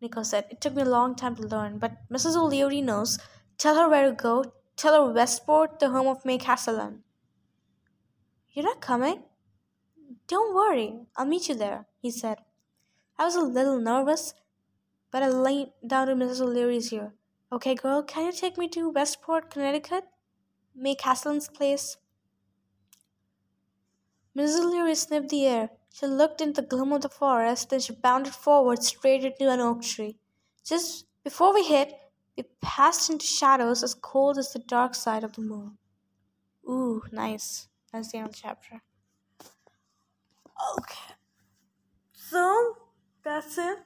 Nico 0.00 0.22
said. 0.22 0.46
It 0.50 0.60
took 0.60 0.74
me 0.74 0.82
a 0.82 0.84
long 0.86 1.14
time 1.14 1.36
to 1.36 1.42
learn, 1.42 1.78
but 1.78 1.96
Mrs. 2.10 2.36
O'Leary 2.36 2.80
knows. 2.80 3.18
Tell 3.58 3.76
her 3.76 3.88
where 3.88 4.08
to 4.08 4.12
go. 4.12 4.52
Tell 4.76 4.94
her 4.94 5.12
Westport, 5.12 5.78
the 5.78 5.90
home 5.90 6.06
of 6.06 6.24
May 6.24 6.38
Castellan. 6.38 7.02
You're 8.52 8.64
not 8.64 8.80
coming? 8.80 9.24
Don't 10.26 10.54
worry, 10.54 11.00
I'll 11.16 11.26
meet 11.26 11.48
you 11.48 11.54
there, 11.54 11.86
he 12.00 12.10
said. 12.10 12.38
I 13.18 13.24
was 13.24 13.34
a 13.34 13.42
little 13.42 13.78
nervous, 13.78 14.32
but 15.10 15.22
I 15.22 15.28
laid 15.28 15.72
down 15.86 16.06
to 16.08 16.14
Mrs. 16.14 16.40
O'Leary's 16.40 16.92
ear. 16.92 17.14
Okay, 17.52 17.74
girl, 17.74 18.02
can 18.02 18.26
you 18.26 18.32
take 18.32 18.56
me 18.56 18.68
to 18.68 18.90
Westport, 18.90 19.50
Connecticut? 19.50 20.04
May 20.74 20.94
Castellan's 20.94 21.48
place? 21.48 21.96
Mrs. 24.36 24.60
O'Leary 24.60 24.94
sniffed 24.94 25.30
the 25.30 25.46
air. 25.46 25.70
She 25.92 26.06
looked 26.06 26.40
into 26.40 26.60
the 26.60 26.66
gloom 26.68 26.92
of 26.92 27.02
the 27.02 27.08
forest, 27.08 27.70
then 27.70 27.80
she 27.80 27.92
bounded 27.92 28.32
forward 28.32 28.82
straight 28.82 29.24
into 29.24 29.50
an 29.50 29.60
oak 29.60 29.82
tree. 29.82 30.18
Just 30.64 31.06
before 31.24 31.52
we 31.52 31.64
hit, 31.64 31.92
we 32.36 32.44
passed 32.62 33.10
into 33.10 33.26
shadows 33.26 33.82
as 33.82 33.94
cold 33.94 34.38
as 34.38 34.52
the 34.52 34.60
dark 34.60 34.94
side 34.94 35.24
of 35.24 35.32
the 35.32 35.42
moon. 35.42 35.78
Ooh, 36.68 37.02
nice. 37.10 37.68
That's 37.92 38.12
the 38.12 38.18
end 38.18 38.28
of 38.28 38.32
the 38.32 38.38
chapter. 38.40 38.82
Okay. 40.78 41.14
So, 42.12 42.76
that's 43.24 43.58
it. 43.58 43.78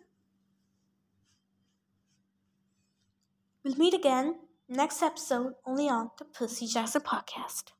We'll 3.65 3.77
meet 3.77 3.95
again 3.95 4.41
next 4.69 5.03
episode 5.03 5.55
only 5.65 5.89
on 5.89 6.11
the 6.19 6.27
Percy 6.27 6.67
Jackson 6.67 7.01
podcast. 7.01 7.73